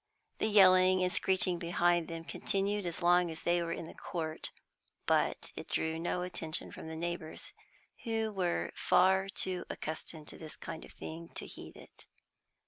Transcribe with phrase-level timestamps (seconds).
[0.39, 4.49] The yelling and screeching behind them continued as long as they were in the Court,
[5.05, 7.53] but it drew no attention from the neighbours,
[8.03, 12.07] who were far too accustomed to this kind of thing to heed it.